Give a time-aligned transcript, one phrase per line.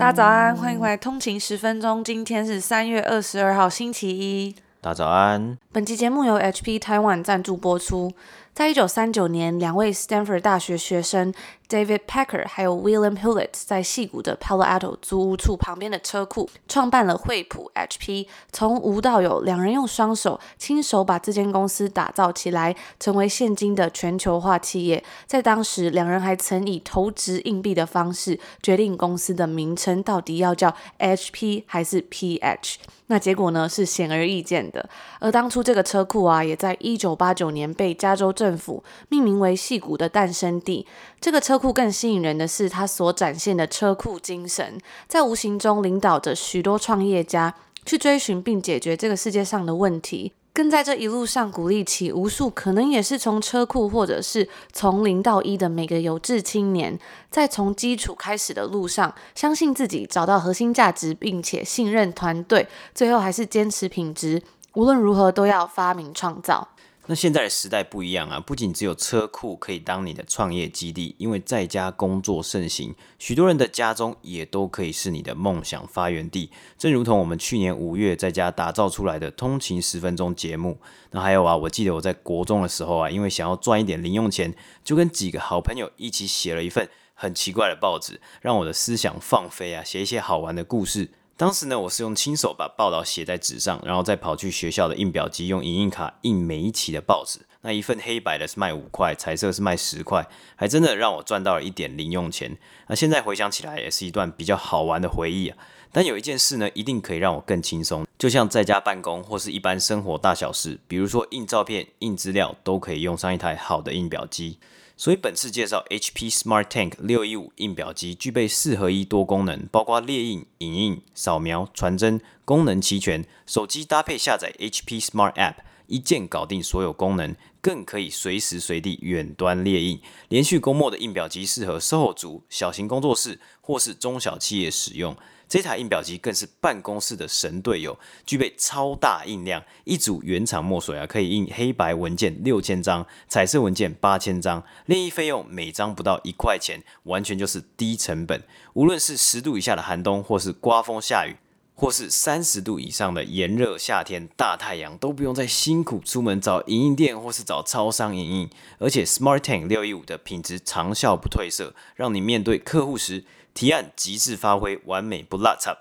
[0.00, 2.00] 大家早安，欢迎回来《通勤十分钟》。
[2.02, 4.56] 今天是三月二十二号，星期一。
[4.80, 5.58] 大家早安。
[5.72, 8.10] 本期节目由 HP Taiwan 赞助播出。
[8.52, 11.32] 在一九三九年，两位 Stanford 大学学生
[11.68, 18.26] David Packer 还有 William Hewlett 在矽谷的 Palo Alto 租屋处旁边的车库创办了惠普 HP。
[18.52, 25.02] 从无到有，两人用双手亲手把这间公司打造起来，成为现今的全球化企业。
[25.26, 32.74] 在当时，两人还曾以投掷硬币的方式决定公司的名称到底要叫 HP 还是 PH。
[33.06, 34.88] 那结果呢，是显而易见的。
[35.18, 40.86] 而当初这个车库啊，也在一九八九年被加州政府命名为戏谷的诞生地。
[41.20, 50.32] 这个车库更吸引人的是它所展现的车库精神，在无形中领导着许多创业家去追寻并解决这个世界上的问题。
[50.52, 56.98] 更在这一路上鼓励起无数可能也是从车库或者是从零到一的每个有志青年，
[57.30, 64.42] 在从基础开始的路上，相信自己，找到核心价值，并且信任团队，最后还是坚持品质，
[64.74, 66.66] 无论如何都要发明创造。
[67.10, 76.52] 那现在的时代不一样啊，不仅只有车库可以当你的创业基地，因为在家工作盛行，许多人的家中也都可以是你的梦想发源地。
[76.78, 80.78] 正如同我们去年五月在家打造出来的通勤十分钟节目。
[81.10, 84.54] 那还有啊，我记得我在国中的时候啊，因为想要赚一点零用钱，
[84.84, 91.10] 就跟几个好朋友一起写了一份很奇怪的报纸，让我的思想放飞啊，写一些好玩的故事。
[91.40, 97.40] 当时呢，我是用亲手把报道写在纸上，然后再跑去学校的印表机用影印卡印每一期的报纸。
[97.62, 102.58] 那一份黑白的是卖五块，彩色是卖十块，还真的让我赚到了一点零用钱。
[102.88, 105.56] 那现在回想起来，也是一段比较好玩的回忆啊。
[105.90, 114.58] 但有一件事呢，一定可以让我更轻松，就像在家办公或是一般生活大小事，比如说印照片、印资料，都可以用上一台好的印表机。
[115.00, 123.24] 所以本次介绍 HP Smart Tank 六一五印表机，具备四合一多功能，包括列印、影印、扫描、传真，功能齐全。
[123.46, 125.54] 手机搭配下载 HP Smart App，
[125.86, 130.02] 一键搞定所有功能，更可以随时随地远端列印。
[130.28, 135.16] 连续供墨的印表机适合 SOHO 族、小型工作室或是中小企业使用。
[135.50, 148.44] 这台印表机更是办公室的神队友，具备超大印量，一组原厂墨水啊，可以印黑白文件六千张，彩色文件八千张，列印费用每张不到一块钱，完全就是低成本。
[148.74, 151.34] 无论是十度以下的寒冬，或是刮风下雨，
[151.74, 158.50] 或是三十度以上的炎热夏天，大太阳都不用再辛苦出门找影印店或是找超商影印。
[158.78, 163.24] 而且 Smart Tank 六一五的品质长效不褪色，让你面对客户时，
[163.54, 165.76] 提案极致发挥，完美不落差。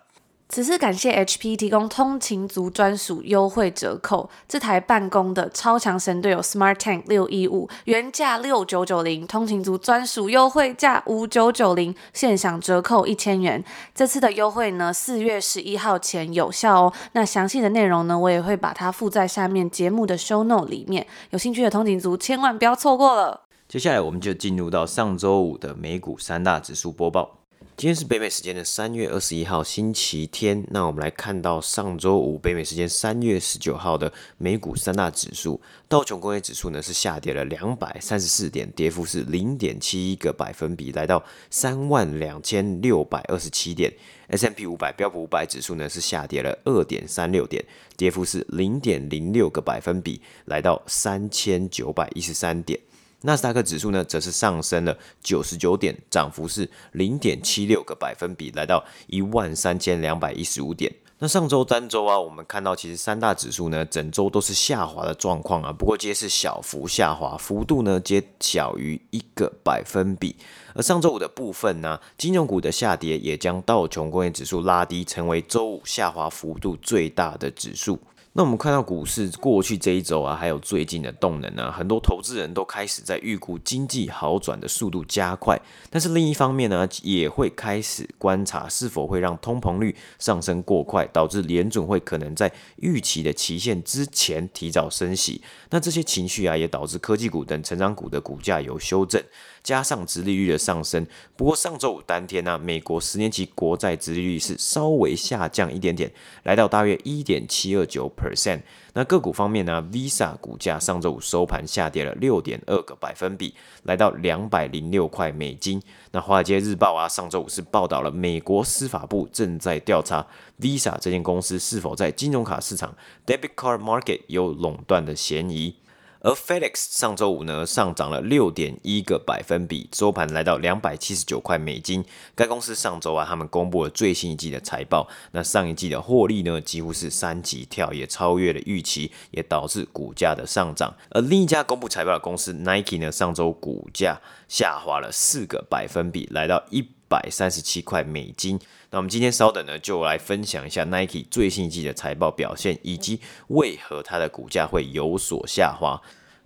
[0.52, 13.64] 此次感谢 HP 提供通勤族专属优惠折扣，这台办公的超强神队友 Smart Tank 六一五原价六九九零，通勤族专属优惠价五九九零，现享折扣一千元。
[13.94, 16.94] 这次的优惠呢，四月十一号前有效哦。
[17.12, 23.42] 那详细的内容呢，我也会把它附在下面节目的 Show Note 里面，有兴趣的通勤族千万不要错过了。
[23.68, 27.39] 接下来我们就进入到上周五的美股三大指数播报。
[27.80, 43.94] 今天是北美时间的三月二十一号星期天，那我们来看到上周五北美时间三月十九号的美股三大指数，道琼工业指数呢是下跌了两百三十四点，跌幅是零点七一个百分比，来到三万两千六百二十七点。
[44.28, 47.64] S M P 五百标普五百指数呢是下跌了二点三六点，
[47.96, 52.78] 跌幅是零点零六个百分比，来到三千九百一十三点。
[53.22, 60.94] 纳斯达克指数呢，则是上升了九十九点，涨幅是零点七六个百分比，来到一万三千两百一十五点。
[61.22, 70.38] 那上周单周啊，我们看到其实三大指数呢，整周都是下滑的状况啊，不过皆是小幅下滑，幅度呢皆小于一个百分比。
[70.74, 78.00] 而上周五的部分呢，金融股的下跌也将道琼工业指数拉低，成为周五下滑幅度最大的指数。
[78.34, 85.60] 那我们看到股市过去这一周啊，还有最近的动能啊，很多投资人都开始在预估经济好转的速度加快，
[85.90, 95.42] 但是另一方面呢，也会开始观察是否会让通膨率上升过快，导致联准会可能在预期的期限之前提早升息。
[95.72, 99.22] 那这些情绪啊，也导致科技股等成长股的股价有修正。
[99.62, 101.06] 加上殖利率的上升，
[101.36, 106.10] 不过上周五当天呢、美国十年期国债殖利率是稍微下降一点点，
[106.44, 108.62] 来到大约一点七二九 percent。
[108.94, 115.82] 那个股方面呢，Visa 股价上周五收盘下跌了六点二个百分比，来到两百零六块美金。
[116.12, 120.26] 那华尔街日报啊，上周五是报道了美国司法部正在调查
[120.60, 122.96] Visa 这间公司是否在金融卡市场
[123.26, 125.76] Debit Card Market 有垄断的嫌疑。
[126.22, 132.04] 而 FedEx 上周五呢，上涨了六点一个百分比，收盘来到两百七十九块美金。
[132.36, 140.94] 该公司上周啊，他们公布了最新一季的财报，那上一季的获利呢，几乎是三级跳，也超越了预期，也导致股价的上涨。
[141.12, 144.20] 而另一家公布财报的公司 Nike 呢，上周股价
[144.50, 148.60] 下滑了四个百分比，来到一百三十七块美金。
[148.92, 156.02] 那我们今天稍等呢，就来分享一下 Nike 最新一季的财报表现，以及为何它的股价会有所下滑。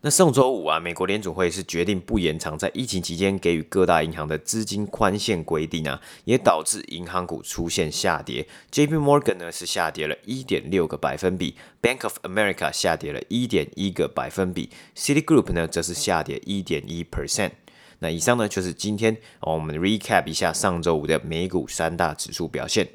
[0.06, 8.46] 那上周五啊，美国联储会是决定不延长在疫情期间给予各大银行的资金宽限规定啊，也导致银行股出现下跌。
[8.70, 17.52] JP Morgan 呢是下跌了一点六个百分比，Bank of America 下跌了一点一个百分比，Citigroup 呢则是下跌一点一 percent。
[18.04, 22.86] 那以上呢就是今天我们 recap 一下上周五的美股三大指数表现。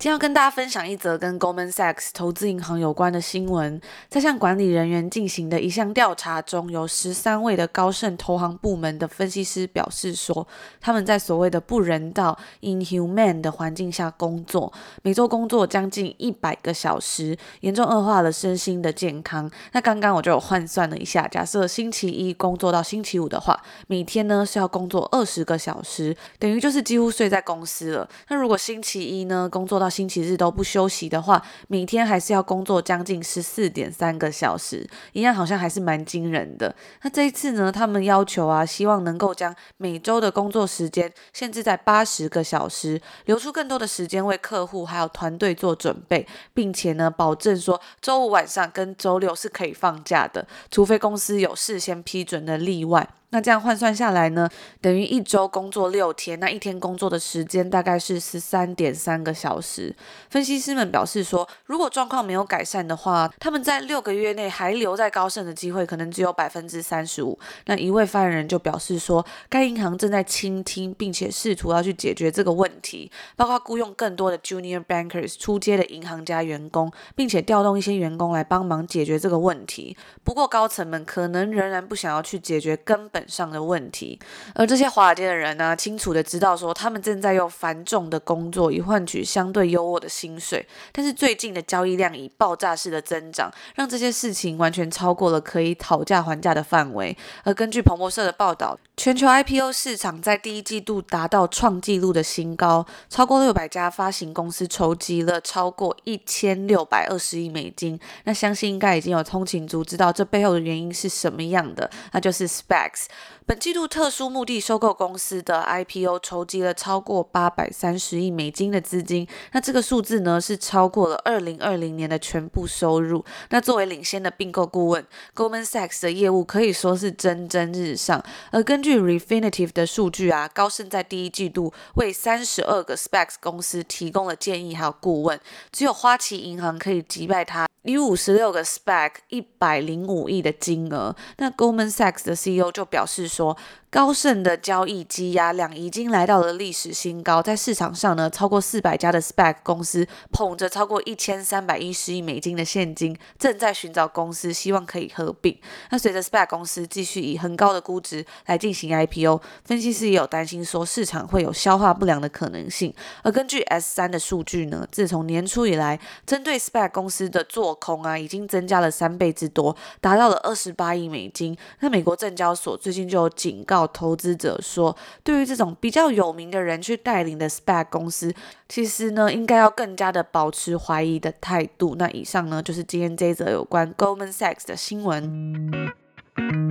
[0.00, 3.78] 今天要跟大家分享一则跟 Goldman Sachs 投资银行有关的新闻。
[4.08, 10.48] 在向管理人员进行的一项调查中，有十三位的高盛投行部门的分析师表示说，
[10.80, 19.50] 他们在所谓的不人道 （inhuman） 的环境下工作，每周工作将近一百个小时，严重恶化了身心的健康。
[19.72, 28.08] 那刚刚我就有换算了一下，假设星期一工作到星期五的话，每天呢是要工作二十个小时，等于就是几乎睡在公司了。
[28.30, 36.74] 那如果星期一呢工作到星期日都不休息的话，每天还是要工作将近十四点三个小时，一样好像还是蛮惊人的。
[37.02, 53.08] 那这一次呢，他们要求啊，希望能够将每周的工作时间限制在八十个小时，留出更多的时间为客户还有团队做准备，并且呢，保证说周五晚上跟周六是可以放假的，除非公司有事先批准的例外。
[53.30, 54.48] 那这样换算下来呢，
[54.80, 59.94] 等于一周工作六天，那一天工作的时间大概是十三点三个小时。
[60.28, 67.38] 分析师们表示说，如果状况没有改善的话，他们在六个月内还留在高盛的机会可能只有百分之三十五。
[67.66, 79.96] 那一位发言人就表示说，该银行正在倾听，并且试图要去解决这个问题，包括雇佣更多的 junior bankers 出街的银行家员工，并且调动一些员工来帮忙解决这个问题。
[80.24, 84.18] 不过高层们可能仍然不想要去解决根本上的问题，
[84.54, 90.66] 而这些华尔街的人呢、清楚的知道说，他们正在用繁重的工作以换取相对优渥的薪水。
[90.92, 97.16] 但是最近的交易量以爆炸式的增长，让这些事情完全超过了可以讨价还价的范围。
[97.44, 107.98] 而根据彭博社的报道，全球 IPO 市场在第一季度达到创纪录的新高，超过六百家发行公司筹集了超过一千六百二十亿美金。
[108.24, 113.06] 那相信应该已经有通勤族知道这背后的原因是什么样的，那就是 Specs。
[113.50, 123.24] 本季度特殊目的收购公司的 IPO 筹集了超过八百三十亿美金的资金，那这个数字呢是超过了二零二零年的全部收入。
[123.48, 125.04] 那作为领先的并购顾问
[125.34, 128.22] ，Goldman Sachs 的业务可以说是蒸蒸日上。
[128.52, 135.40] 而根据 Refinitive 的数据啊，高盛在第一季度为三十二个 SPACs 公司提供了建议还有顾问，
[135.72, 137.66] 只有花旗银行可以击败他。
[137.84, 143.56] 以五十六个 SPAC 一百零五亿的金额，那 Goldman Sachs 的 CEO 就表示说，说
[143.90, 155.58] 高盛的交易积压量已经来到了历史新高，在市场上呢，超过四百家的 SPAC 公司捧着超过一千三百一十亿美金的现金，正在寻找公司，希望可以合并。
[155.90, 162.94] 那随着 SPAC 公司继续以很高的估值来进行 IPO，分析师也有担心说市场会有消化不良的可能性。
[163.24, 171.58] 而根据 S 三的数据呢，自从年初以来，针对 SPAC 公司的做空啊，已经增加了三倍之多，达到了二十八亿美金。
[171.80, 173.79] 那美国证交所最近就警告。
[173.86, 178.34] 投资者说，对于这种比较有名的人去带领的 SPAC 公司，
[178.68, 181.94] 其实呢，应该要更加的保持怀疑的态度。
[181.96, 186.69] 那以上呢，就是今天这一则有关 Goldman Sachs 的新闻。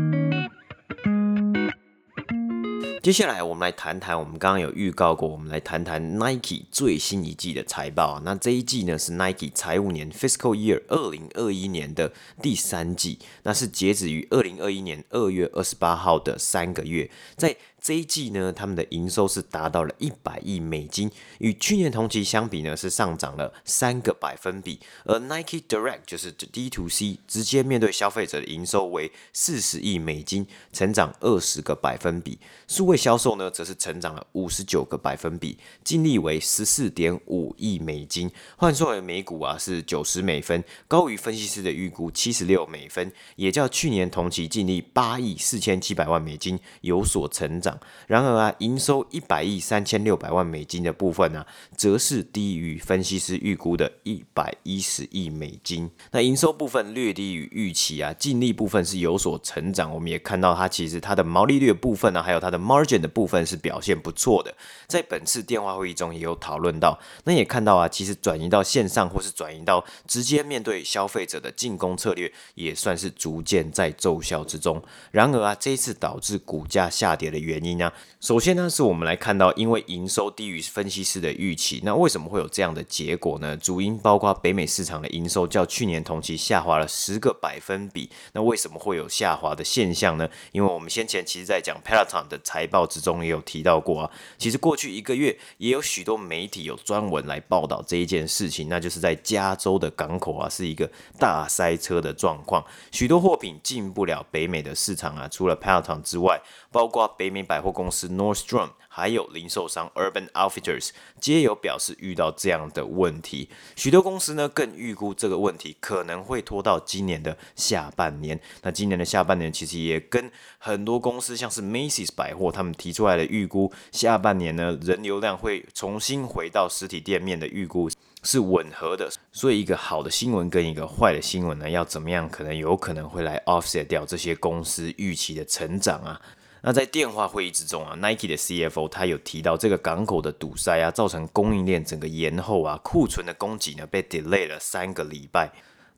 [3.01, 8.21] 接下来我们来谈谈，我们刚刚有预告过，我们来谈谈 Nike 最新一季的财报。
[8.25, 17.55] 那这一季呢是 Nike 财务年 Fiscal Year 二零二一年的第三季，那是截止于二零二一年二月二十八号的三个月，在。
[17.81, 21.09] 这一季呢，他们的营收是达到了一百亿美金，
[21.39, 24.79] 与去年同期相比呢，是上涨了三个百分比。
[25.05, 32.37] 而 Nike Direct 就是 D to C 直接面对消费者的营收为四十亿美金，成长二十个百分比。
[32.67, 47.68] 数位销售呢，则是成长了五十九个百分比，净利为十四点五亿美金，换算为每股啊是九十美分，高于分析师的预估七十六美分，也较去年同期净利八亿四千七百万美金有所成长。
[48.07, 51.45] 然而啊，营收一百亿三千六百万美金的部分呢、
[51.75, 55.89] 则是低于分析师预估的一百一十亿美金。
[56.11, 59.93] 那营收部分略低于预期啊，净利部分是有所成长。
[59.93, 64.53] 我们也看到它其实它的毛利率的部分呢、还有它的 margin 的部分是表现不错的。
[64.87, 74.81] 在本次电话会议中也有讨论到，那也看到啊，其实转移到线上或是转移到直接面对消费者的进攻策略，也算是逐渐在奏效之中。
[75.11, 77.58] 然而啊，这一次导致股价下跌的原因。
[77.59, 77.91] 原因呢？
[78.21, 83.55] 首先呢，是我们来看到，因为营收低于分析师的预期，那为什么会有这样的结果呢？
[83.57, 88.09] 主因包括北美市场的营收较去年同期下滑了十个百分比。
[88.33, 90.29] 那为什么会有下滑的现象呢？
[90.51, 107.39] 因为我们先前其实在讲 Peloton 的财报之中也有提到过啊，其实过去一个月也有许多媒体有专文来报道这一件事情，那就是在加州的港口啊是一个大塞车的状况，许多货品进不了北美的市场啊，除了 Peloton 之外，包括北美。
[107.49, 118.39] 百货公司 Nordstrom 还有零售商 Urban Outfitters 皆有表示遇到这样的问题，许多公司呢更预估这个问题可能会拖到今年的下半年。
[118.61, 127.89] 那今年的下半年其实也跟很多公司像是 Macy's 百货他们提出来的预估，下半年呢人流量会重新回到实体店面的预估
[128.21, 129.09] 是吻合的。
[129.31, 136.21] 所以一个好的新闻跟一个坏的新闻呢，要怎么样可能有可能会来 offset 掉这些公司预期的成长啊。
[136.61, 145.51] 那在电话会议之中啊，Nike 的 CFO 他有提到这个港口的堵塞啊，造成供应链整个延后啊，库存的供给呢被 delay 了三个礼拜。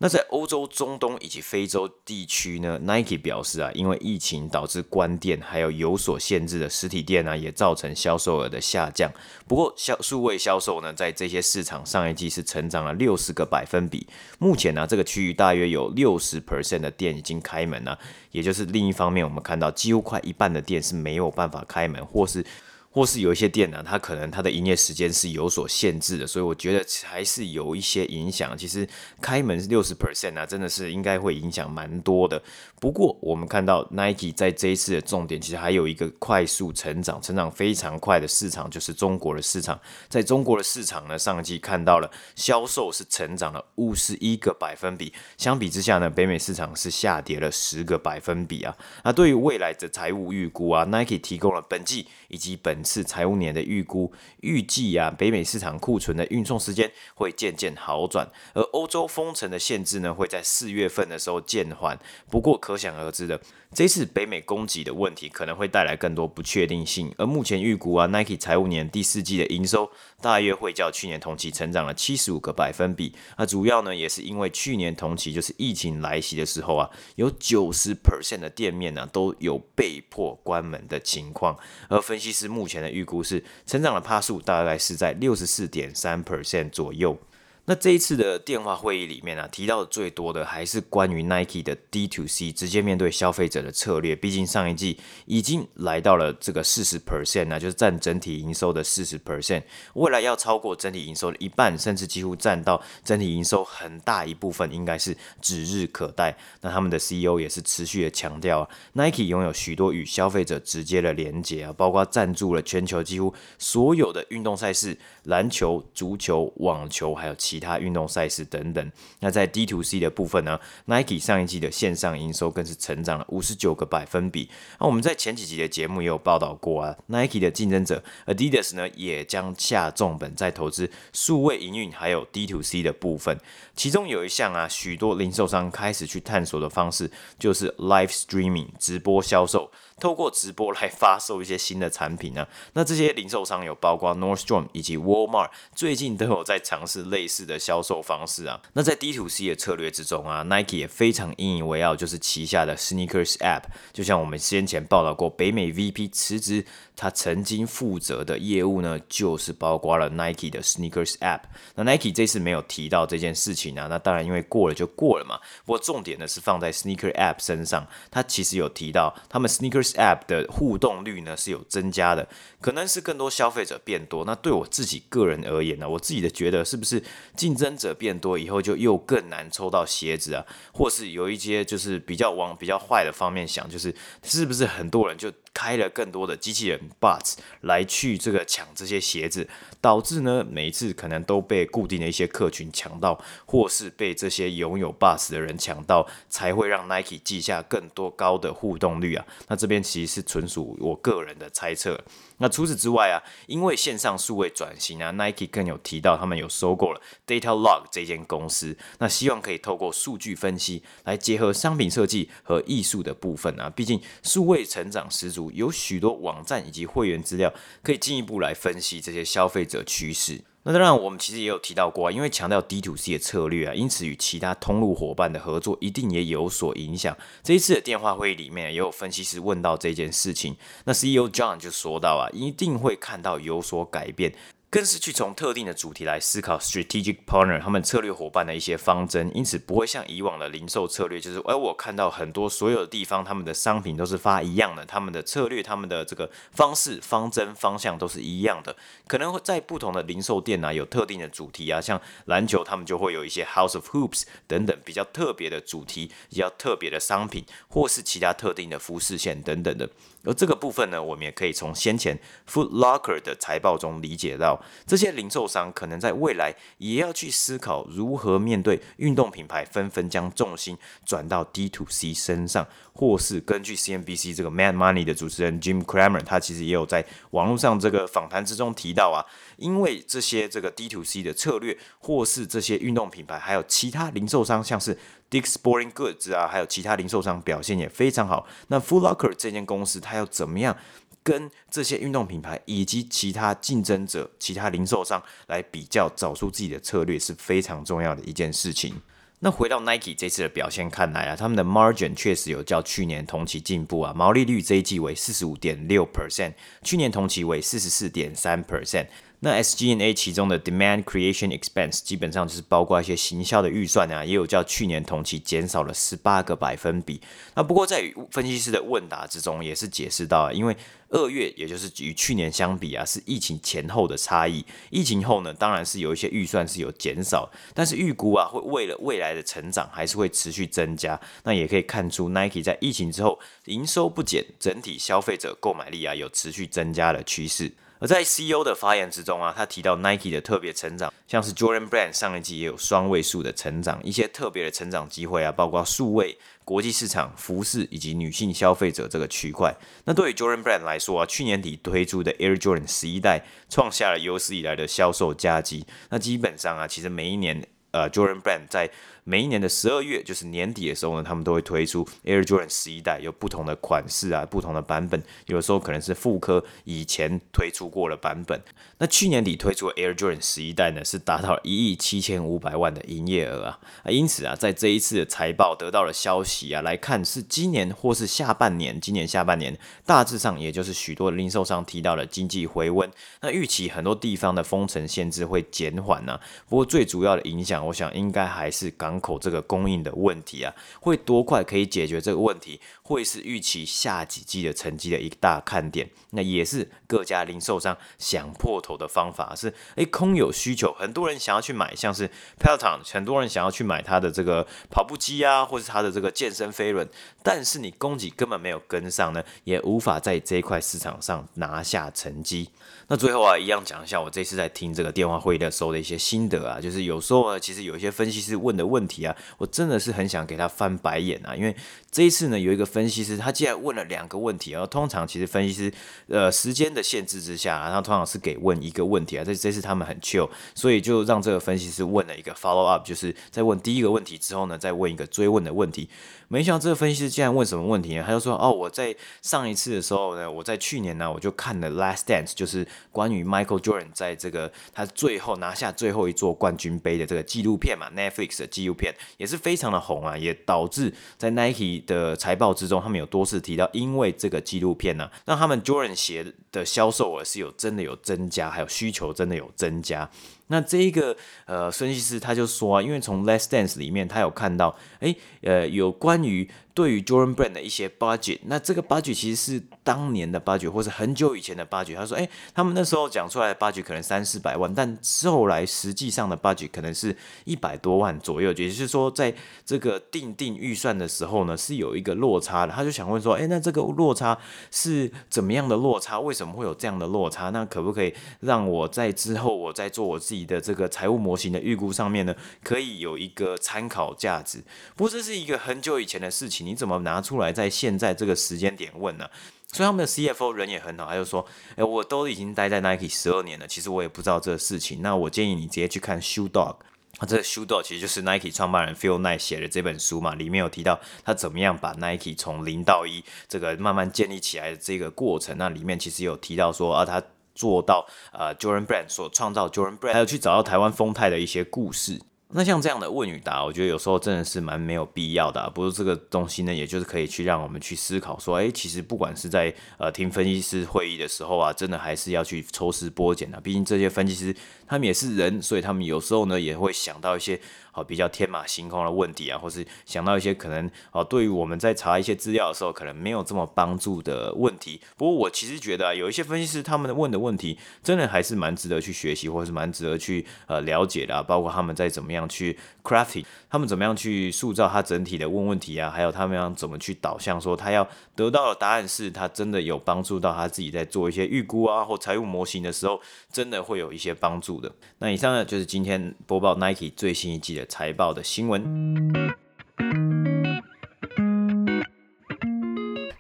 [0.03, 9.11] 那在欧洲、中东以及非洲地区呢，Nike 表示啊，因为疫情导致关店，还有有所限制的实体店呢，也造成销售额的下降。
[9.47, 14.07] 不过销数位销售呢，在这些市场上一季是成长了六十个百分比。
[14.39, 17.99] 目前呢，这个区域大约有六十 percent 的店已经开门了，
[18.31, 22.43] 也就是另一方面，我们看到几乎快一半的店是没有办法开门，或是。
[22.91, 28.57] 或是有一些店呢、它可能它的营业时间是有所限制的，所以我觉得还是有一些影响。
[28.57, 28.87] 其实
[29.21, 32.41] 开门六十 percent 啊，真的是应该会影响蛮多的。
[32.79, 39.79] 不过我们看到 Nike 在这一次的重点，其实还有一个快速成长、成长非常快的市场，就是中国的市场。
[40.09, 48.75] 在中国的市场呢，上季看到了销售是成长了五十一个百分比，相比之下呢，北美市场是下跌了十个百分比啊。
[49.03, 54.11] 那对于未来的财务预估啊，Nike 提供了本季以及本次财务年的预估，
[54.41, 61.99] 预计啊，北美市场库存的运送时间会渐渐好转，而欧洲封城的限制呢，会在四月份的时候渐缓。
[62.29, 63.39] 不过可想而知的。
[63.73, 73.15] 这次北美供给的问题可能会带来更多不确定性，而目前预估啊，Nike 财务年第四季的营收大约会较去年同期成长了七十五个百分比。
[73.37, 81.57] 那主要呢，也是因为去年同期就是疫情来袭的时候啊，有九十 percent 的店面呢、都有被迫关门的情况，
[81.87, 87.17] 而分析师目前的预估是成长的趴数大概是在六十四点三 percent 左右。
[87.65, 94.15] 那这一次的电话会议里面呢、啊，提到的最多的还是关于 Nike 的 D to C 直接面对消费者的策略。
[94.15, 99.61] 毕竟上一季已经来到了这个四十 percent 呢，就是占整体营收的四十 percent。
[99.93, 106.35] 未来要超过整体营收的一半，甚至几乎占到整体营收很大一部分，应该是指日可待。
[106.61, 118.91] 那他们的 CEO 也是持续的强调啊，Nike 拥有许多与消费者直接的连接啊，包括赞助了全球几乎所有的运动赛事，篮球、足球、网球，还有其其他运动赛事等等。
[119.19, 124.49] 那在 D to C 的部分呢，Nike 上一季的线上营收更是成长了五十九个百分比。
[124.79, 133.37] 那我们在前几集的节目也有报道过啊，Nike 的竞争者 Adidas 呢，也将下重本在投资数位营运还有 D to C 的部分。
[133.75, 139.69] 其中有一项啊，许多零售商开始去探索的方式，就是 Live Streaming 直播销售。
[140.01, 148.59] 透过直播来发售一些新的产品呢、 那这些零售商有包括 Nordstrom 以及 Walmart，最近都有在尝试类似的销售方式啊。
[148.73, 153.63] 那在 D to C 的策略之中啊，Nike 也非常引以为傲，就是旗下的 Sneakers App。
[153.93, 156.65] 就像我们先前报道过，北美 VP 辞职，
[156.95, 161.41] 他曾经负责的业务呢，就是包括了 Nike 的 Sneakers App。
[161.75, 165.39] 那 Nike 这次没有提到这件事情啊，那当然因为过了就过了嘛。
[165.63, 172.27] 不过重点呢是放在 Sneaker App 身上，他其实有提到他们 Sneakers App 的互动率呢是有增加的，
[172.61, 174.23] 可能是更多消费者变多。
[174.23, 177.03] 那对我自己个人而言呢，我自己的觉得是不是
[177.35, 180.45] 竞争者变多以后就又更难抽到鞋子啊？
[180.71, 189.49] 或是有一些就是比较往比较坏的方面想，就是是不是很多人就开了更多的机器人 bots 来去这个抢这些鞋子，
[189.81, 199.25] 导致呢每一次可能都被固定的一些客群抢到，或是被这些拥有 bots 的人抢到，才会让 Nike 记下更多高的互动率啊。
[199.47, 201.99] 那这边其实是纯属我个人的猜测。
[202.37, 220.41] 那除此之外啊，因为线上数位转型啊，Nike 更有提到他们有收购了 Datalog 这间公司，那希望可以透过数据分析来结合商品设计和艺术的部分啊，毕竟数位成长十足，有许多网站以及会员资料可以进一步来分析这些消费者趋势。
[220.63, 227.17] 那当然，我们其实也有提到过啊，因为强调 D to C 的策略啊，因此与其他通路伙伴的合作一定也有所影响。
[227.41, 234.35] 这一次的电话会议里面，也有分析师问到这件事情，那 CEO John 就说到啊，一定会看到有所改变。
[234.71, 248.73] 更是去从特定的主题来思考 strategic partner 他们策略伙伴的一些方针，因此不会像以往的零售策略，就是哎，我看到很多所有的地方他们的商品都是发一样的，他们的策略、他们的这个方式、方针、方向都是一样的。
[249.07, 259.89] 可能会在不同的零售店啊，有特定的主题啊，像篮球他们就会有一些 House of Hoops 等等比较特别的主题、比较特别的商品，或是其他特定的服饰线等等的。
[260.23, 279.25] 而这个部分呢，我们也可以从先前 Foot Locker 的财报中理解到，这些零售商可能在未来也要去思考如何面对运动品牌纷纷将重心转到 D to C 身上，或是根据 CNBC 这个 Mad Money 的主持人 Jim Cramer，他其实也有在网络上这个访谈之中提到啊，
[279.57, 284.97] 因为这些这个 D to C 的策略，或是这些运动品牌，还有其他零售商，像是
[285.31, 288.45] Dick's Sporting Goods 啊，还有其他零售商表现也非常好。
[288.67, 290.75] 那 Foot Locker 这间公司，它要怎么样
[291.23, 299.01] 跟这些运动品牌以及其他竞争者、其他零售商来比较，找出自己的策略是非常重要的一件事情。
[299.39, 309.07] 那回到 Nike 这次的表现看来啊，他们的 margin 确实有较去年同期进步啊，毛利率这一季为四十五点六 percent，去年同期为四十四点三 percent。
[309.43, 317.19] 那 SG&A 其中的 Demand Creation Expense 基本上就是包括一些行销的预算啊，也有较去年同期减少了十八个百分比。
[317.55, 320.77] 那不过在与分析师的问答之中，也是解释到啊，因为
[321.09, 324.63] 二月也就是与去年相比啊，是疫情前后的差异。
[324.91, 331.19] 疫情后呢，当然是有一些预算是有减少，但是预估啊，会为了未来的成长还是会持续增加。
[331.43, 337.73] 那也可以看出 Nike 在疫情之后营收不减，整体消费者购买力啊有持续增加的趋势。
[338.01, 346.35] 而在 CEO 的发言之中啊，他提到 Nike 的特别成长，像是 Jordan Brand 上一季也有双位数的成长，一些特别的成长机会啊，包括数位、
[346.65, 349.71] 国际市场、服饰以及女性消费者这个区块。
[350.05, 355.85] 那对于 Jordan Brand 来说啊，去年底推出的 Air Jordan 十一代创下了有史以来的销售佳绩。
[356.09, 358.89] 那基本上啊，其实每一年呃 Jordan Brand 在
[359.23, 368.59] 每一年的十二月，就是年底的时候呢，他们都会推出 Air Jordan 十一代，有不同的款式啊，不同的版本，有的时候可能是复刻以前推出过的版本。
[368.97, 383.07] 那去年底推出的 Air Jordan 十一代呢，是达到一亿七千五百万的营业额啊，啊，因此啊，在这一次的财报得到了消息啊，来看是今年或是下半年，今年下半年大致上也就是许多零售商提到了经济回温，
[383.41, 389.10] 那预期很多地方的封城限制会减缓呢，不过最主要的影响，我想应该还是港。
[389.11, 392.79] 港口这个供应的问题啊，会多快可以解决这个问题？
[393.11, 396.09] 会是预期下几季的成绩的一大看点。
[396.31, 407.07] 那也是各家零售商想破头的方法是：诶，空有需求，很多人想要去买，像是 Peloton，很多人想要去买他的这个跑步机啊，或是他的这个健身飞轮，
[407.43, 412.69] 但是你供给根本没有跟上呢，也无法在这一块市场上拿下成绩。
[413.07, 421.75] 那最后啊，一样讲一下我这次在听这个电话会议的时候的一些心得啊，就是有时候呢，其实有一些分析师问的问题啊，我真的是很想给他翻白眼啊，因为
[422.11, 425.93] 这一次呢，有一个分析师他竟然问了两个问题然后，通常其实分析师
[426.27, 436.09] 呃时间的限制之下，然后通常是给问一个问题啊，这这次他们很 chill，所以就让这个分析师问了一个 follow up，就是在问第一个问题之后呢，再问一个追问的问题。
[436.51, 438.23] 没想到这个分析师竟然问什么问题呢？
[438.27, 460.29] 他就说：“哦，我在上一次的时候呢，我在去年呢，我就看了《Last Dance》，就是关于 Michael Jordan 在这个他最后拿下最后一座冠军杯的这个纪录片嘛，Netflix 的纪录片也是非常的红啊，也导致在 Nike 的财报之中，他们有多次提到，因为这个纪录片呢、啊，让他们 Jordan 鞋的销售额是有真的有增加，还有需求真的有增加。”
[460.71, 466.67] 那这一个呃分析师他就说啊，因为从《Last Dance》里面他有看到，哎，呃，有关于。
[466.93, 472.15] 对于 Jordan Brand 的一些 budget，那这个 budget 其实是当年的 budget，或是很久以前的 budget。
[472.15, 478.69] 他说，哎，他们那时候讲出来的 budget 可能三四百万，但后来实际上的 budget 可能是一百多万左右。
[478.71, 479.53] 也就是说，在
[479.85, 482.91] 这个定定预算的时候呢，是有一个落差的。
[482.91, 484.57] 他就想问说，哎，那这个落差
[484.91, 486.39] 是怎么样的落差？
[486.39, 487.69] 为什么会有这样的落差？
[487.69, 494.83] 那可不可以让我在之后我在做我自己的这个财务模型的预估上面呢，可以有一个参考价值？
[495.15, 496.80] 不过这是一个很久以前的事情。
[496.81, 499.49] 你怎么拿出来在现在这个时间点问呢？
[499.93, 501.65] 所以他们的 CFO 人也很好，他就说
[501.97, 505.21] ：“诶，我都已经待在 Nike 十二年了，其实我也不知道这个事情。
[505.21, 506.95] 那我建议你直接去看 Shoe Dog，
[507.39, 515.77] 啊，这个 Shoe Dog 其实就是 Nike 创办人 Phil Knight 写的这本书嘛，里面有提到他怎么样把 Nike 从零到一这个慢慢建立起来的这个过程。
[515.77, 517.43] 那里面其实有提到说啊，他
[517.75, 522.39] 做到呃 Jordan Brand 所创造 Jordan Brand，还有去找到台湾丰泰的一些故事。”
[522.73, 525.89] 那像这样的问与答，我觉得有时候真的是蛮没有必要的。
[525.89, 533.79] 不过这个东西呢，也就是可以去让我们去思考说，诶，其实不管是在呃听分析师会议的时候啊，真的还是要去抽丝剥茧的。
[533.81, 534.75] 毕竟这些分析师
[535.07, 537.79] 他们也是人，所以他们有时候呢也会想到一些。
[538.11, 545.21] 好，比较天马行空的问题啊，或是想到一些可能哦，对于我们在查一些资料的时候，可能没有这么帮助的问题。
[545.37, 551.63] 不过我其实觉得啊，有一些分析师他们问的问题，真的还是蛮值得去学习，或是蛮值得去呃了解的啊。
[551.63, 563.39] 包括他们在怎么样去 crafting，他们怎么样去塑造他整体的问问题啊，还有他们要怎么去导向，说他要得到的答案是他真的有帮助到他自己在做一些预估啊或财务模型的时候，
[563.71, 565.09] 真的会有一些帮助的。
[565.39, 568.00] 那以上呢，就是今天播报 Nike 最新一季的。
[568.05, 570.70] 财报的新闻。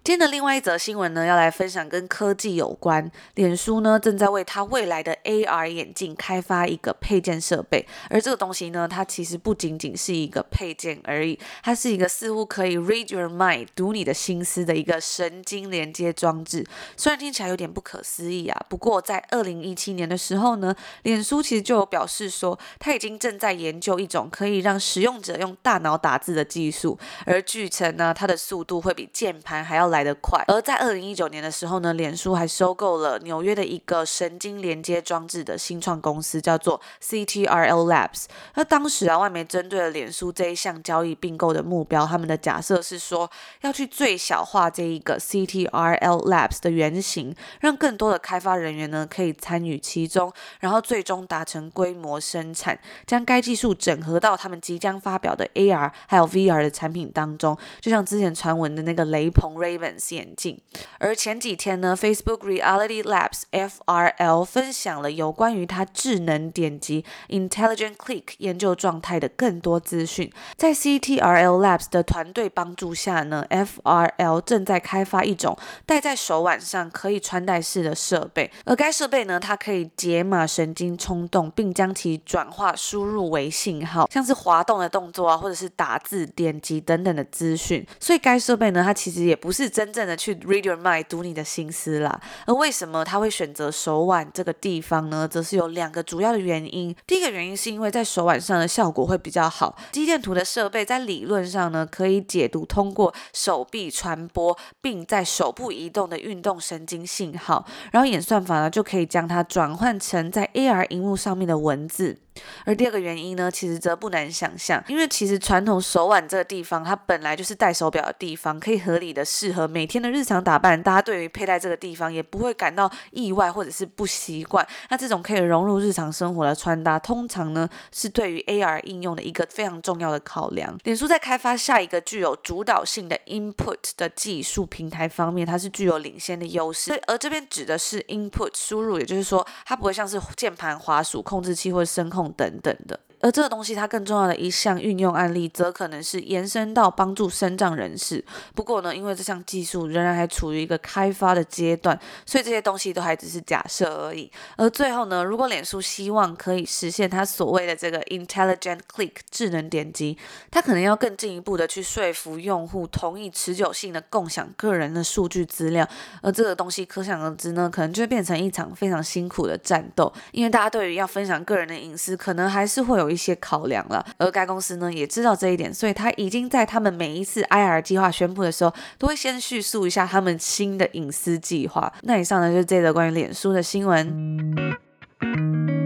[0.03, 3.11] 今天的另外一则新闻呢，要来分享跟科技有关。
[3.35, 16.65] 脸书呢正在为它未来的 AR 眼镜开发一个配件设备，而这个东西呢，它其实不仅仅是一个配件而已，它是一个似乎可以 read your mind 读你的心思的一个神经连接装置。
[16.97, 38.25] 虽然听起来有点不可思议啊，不过在二零一七年的时候呢，脸书其实就有表示说，它已经正在研究一种可以让使用者用大脑打字的技术，而据称呢，它的速度会比键盘还要来得快，而在二零一九年的时候呢，脸书还收购了纽约的一个神经连接装置的新创公司，叫做 CTRL Labs。
[38.55, 43.29] 那当时啊，外媒针对了脸书这一项交易并购的目标，他们的假设是说
[43.61, 60.59] 要去最小化这一个 CTRL Labs 的原型，让更多的开发人员呢可以参与其中，然后最终达成规模生产，将该技术整合到他们即将发表的 AR 还有 VR 的产品当中，就像之前传闻的那个雷朋眼镜，
[60.99, 70.31] 而前几天呢，Facebook Reality Labs FRL 分享了有关于它智能点击 Intelligent Click 研究状态的更多资讯。
[70.57, 87.85] 在 CTRL Labs 的团队帮助下呢，FRL 正在开发一种戴在手腕上可以穿戴式的设备，而该设备呢，它可以解码神经冲动，并将其转化输入为信号，像是滑动的动作啊，或者是打字、点击等等的资讯。
[87.99, 89.91] 所以该设备呢，它其实也不是真。
[89.91, 92.21] 正的去 read your mind 读你的心思啦。
[92.45, 95.27] 而为什么他会选择手腕这个地方呢？
[95.27, 96.95] 则是有两个主要的原因。
[97.05, 99.77] 第一个原因是因为在手腕上的效果会比较好。
[99.91, 112.19] 肌电图的设备在理论上呢，可以解读通过手臂传播并在手部移动的运动神经信号，然后演算法呢就可以将它转换成在 AR 荧幕上面的文字。
[112.63, 120.81] 而第二个原因呢，其实则不难想象，因为其实传统手腕这个地方，它本来就是戴手表的地方，可以合理的适合每天的日常打扮。
[120.81, 124.65] 大家对于佩戴这个地方也不会感到意外或者是不习惯。
[124.89, 130.77] 那这种可以融入日常生活的穿搭，通常呢是对于 AR 应用的一个非常重要的考量。
[130.85, 136.99] 脸书在开发下一个具有主导性的 Input 的技术平台方面，它是具有领先的优势。
[137.07, 142.21] 而这边指的是 Input 输入，也就是说它不会像是键盘、滑鼠、控制器或者声控。
[142.37, 142.99] 等等的。
[143.21, 148.23] 而这个东西它更重要的一项运用案例，则可能是延伸到帮助身障人士。
[148.55, 154.31] 不过呢，因为这项技术仍然还处于一个开发的阶段，所以这些东西都还只是假设而已。
[154.57, 160.17] 而最后呢，如果脸书希望可以实现它所谓的这个 intelligent click 智能点击，
[160.49, 165.87] 它可能要更进一步的去说服用户同意持久性的共享个人的数据资料。
[166.21, 174.03] 而这个东西可想而知呢，可能就会变成一场非常辛苦的战斗，因为大家对于要分享个人的隐私，可能还是会有一些考量了。
[174.17, 181.93] 而该公司呢也知道这一点，所以他已经在他们每一次 IR 计划宣布的时候，都会先叙述一下他们新的隐私计划。
[182.03, 185.80] 那以上呢就是这则关于脸书的新闻。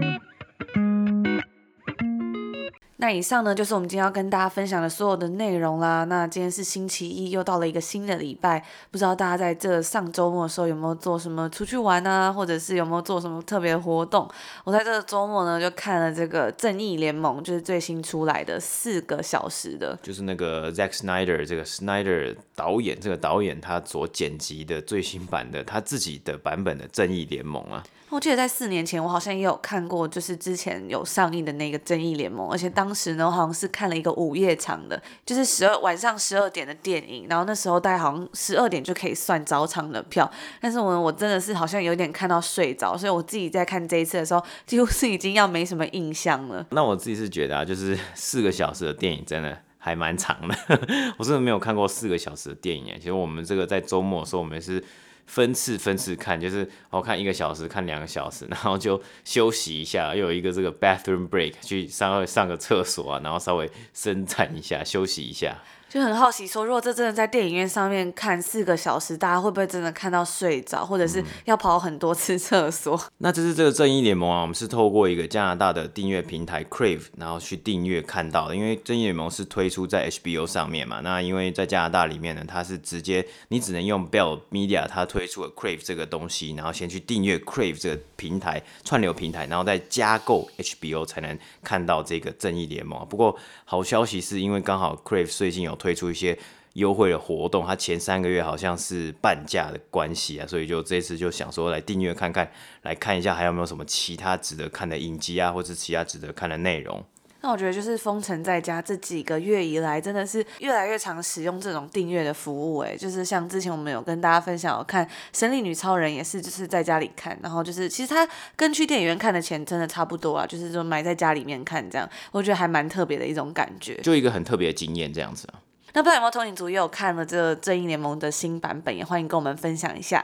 [2.98, 6.04] 那以上呢，就是我们今天要跟大家分享的所有的内容啦。
[6.04, 14.26] 那今天是星期一，又到了一个新的礼拜，不知道大家在这上周末的时候有没有做什么出去玩啊，或者是有没有做什么特别的活动？
[14.64, 27.84] 我在这个周末呢，就看了这个《正义联盟》，就是最新出来的四个小时的，就是那个 Zack Snyder 这个 Snyder 导演，这个导演他所剪辑的最新版的他自己的版本的《正义联盟》啊。
[28.08, 46.64] 我记得在四年前，我好像也有看过，就是之前有上映的那个《正义联盟》，而且当当时呢，我好像是看了一个午夜场的，就是十二晚上十二点的电影，然后那时候大概好像十二点就可以算早场的票，但是我我真的是好像有点看到睡着，所以我自己在看这一次的时候，几乎是已经要没什么印象了。
[46.70, 50.56] 那我自己是觉得啊，就是四个小时的电影真的还蛮长的，
[51.18, 52.94] 我真的没有看过四个小时的电影。
[52.98, 54.84] 其实我们这个在周末的时候，我们是。
[55.26, 65.56] 分次分次看，就是我看一个小时，看两个小时， 然后就休息一下，又有一个这个 bathroom break，去上上个厕所啊，然后稍微伸展一下，休息一下。
[65.88, 72.96] 就很好奇说，如果这真的在电影院上面看四个小时，大家会不会真的看到睡着，或者是要跑很多次厕所？
[72.96, 73.10] 嗯。
[73.18, 78.56] 那这是这个正义联盟啊，我们是透过一个加拿大的订阅平台 Crave，然后去订阅看到的。
[78.56, 93.06] 因为正义联盟是推出在 HBO 上面嘛，那因为在加拿大里面呢，它是直接你只能用 Bell Media 它推出的 Crave 这个东西，然后先去订阅 Crave 这个平台串流平台，然后再加购 HBO 才能看到这个正义联盟。
[93.08, 95.86] 不过好消息是因为刚好 Crave 最近有推。
[95.86, 96.36] 推出一些
[96.72, 102.50] 优惠的活动，它前三个月好像是半价的关系啊，所以就这次就想说来订阅看看，
[102.82, 107.04] 来看一下还有没有什么其他值得看的影集啊，或者其他值得看的内容。
[107.42, 112.78] 那我觉得就是封城在家这几个月以来，真的是越来越常使用这种订阅的服务。
[112.78, 125.62] 哎，就是像之前我们有跟大家分享，我看《神力女超人》也是，就是在家里看，然后就是其实它跟去电影院看的钱真的差不多啊，就是说埋在家里面看这样，我觉得还蛮特别的一种感觉，就一个很特别的经验这样子啊。
[125.96, 130.22] 那不知道有没有通勤族也有看了这《正义联盟》的新版本，也欢迎跟我们分享一下。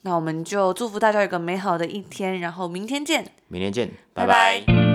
[0.00, 3.24] 那我们就祝福大家有个美好的一天，然后明天见。
[3.46, 4.60] 明天见，拜拜。
[4.66, 4.85] 拜拜。